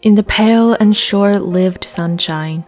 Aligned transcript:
In 0.00 0.14
the 0.14 0.22
pale 0.22 0.74
and 0.74 0.94
short 0.94 1.42
lived 1.42 1.82
sunshine, 1.82 2.64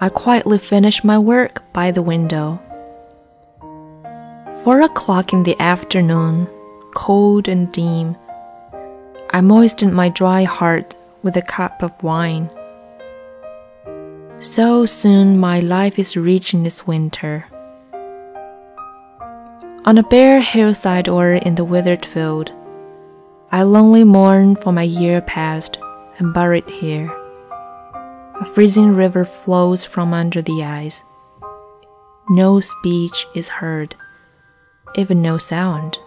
I 0.00 0.08
quietly 0.08 0.58
finished 0.58 1.04
my 1.04 1.16
work 1.16 1.62
by 1.72 1.92
the 1.92 2.02
window. 2.02 2.58
Four 4.64 4.80
o'clock 4.80 5.32
in 5.32 5.44
the 5.44 5.54
afternoon, 5.60 6.48
cold 6.96 7.46
and 7.46 7.70
dim, 7.70 8.16
I 9.30 9.40
moistened 9.40 9.94
my 9.94 10.08
dry 10.08 10.42
heart 10.42 10.96
with 11.22 11.36
a 11.36 11.42
cup 11.42 11.80
of 11.80 12.02
wine. 12.02 12.50
So 14.38 14.84
soon 14.84 15.38
my 15.38 15.60
life 15.60 15.96
is 15.96 16.16
reaching 16.16 16.66
its 16.66 16.84
winter. 16.84 17.46
On 19.84 19.96
a 19.96 20.02
bare 20.10 20.40
hillside 20.40 21.08
or 21.08 21.34
in 21.34 21.54
the 21.54 21.64
withered 21.64 22.04
field, 22.04 22.50
I 23.52 23.62
lonely 23.62 24.02
mourn 24.02 24.56
for 24.56 24.72
my 24.72 24.82
year 24.82 25.20
past 25.20 25.78
and 26.18 26.34
buried 26.34 26.68
here. 26.68 27.10
A 28.40 28.44
freezing 28.44 28.94
river 28.94 29.24
flows 29.24 29.84
from 29.84 30.12
under 30.12 30.42
the 30.42 30.64
ice. 30.64 31.04
No 32.28 32.60
speech 32.60 33.26
is 33.34 33.48
heard, 33.48 33.94
even 34.96 35.22
no 35.22 35.38
sound. 35.38 35.98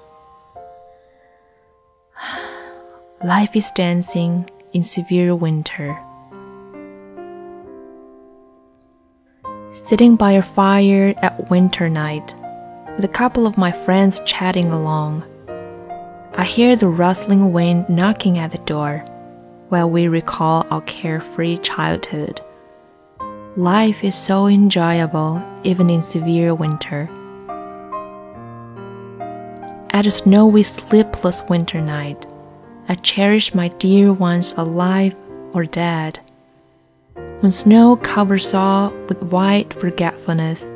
Life 3.23 3.55
is 3.55 3.71
dancing 3.71 4.49
in 4.73 4.83
severe 4.83 5.35
winter. 5.35 5.97
Sitting 9.71 10.15
by 10.15 10.33
a 10.33 10.41
fire 10.41 11.13
at 11.21 11.49
winter 11.49 11.89
night, 11.89 12.33
with 12.95 13.05
a 13.05 13.09
couple 13.09 13.45
of 13.45 13.57
my 13.57 13.71
friends 13.71 14.21
chatting 14.25 14.71
along, 14.71 15.23
I 16.33 16.43
hear 16.43 16.75
the 16.75 16.87
rustling 16.87 17.53
wind 17.53 17.87
knocking 17.89 18.37
at 18.37 18.51
the 18.51 18.57
door 18.59 19.05
while 19.69 19.89
we 19.89 20.07
recall 20.07 20.65
our 20.69 20.81
carefree 20.81 21.57
childhood. 21.57 22.41
Life 23.57 24.03
is 24.03 24.15
so 24.15 24.47
enjoyable 24.47 25.41
even 25.63 25.89
in 25.89 26.01
severe 26.01 26.53
winter. 26.53 27.09
At 29.91 30.05
a 30.05 30.11
snowy, 30.11 30.63
sleepless 30.63 31.41
winter 31.43 31.79
night, 31.79 32.25
I 32.89 32.95
cherish 32.95 33.55
my 33.55 33.69
dear 33.69 34.11
ones 34.11 34.53
alive 34.57 35.15
or 35.53 35.63
dead. 35.65 36.19
When 37.39 37.51
snow 37.51 37.95
covers 37.95 38.53
all 38.53 38.91
with 39.07 39.23
white 39.23 39.73
forgetfulness, 39.73 40.71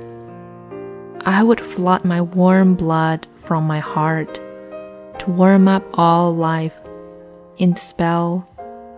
I 1.26 1.44
would 1.44 1.60
flood 1.60 2.06
my 2.06 2.22
warm 2.22 2.76
blood 2.76 3.28
from 3.36 3.66
my 3.66 3.80
heart 3.80 4.36
to 5.20 5.26
warm 5.28 5.68
up 5.68 5.84
all 5.96 6.34
life 6.34 6.80
in 7.58 7.74
the 7.74 7.80
spell 7.80 8.48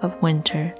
of 0.01 0.21
winter. 0.21 0.73